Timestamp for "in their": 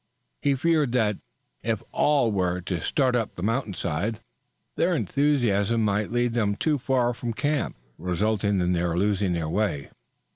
8.61-8.97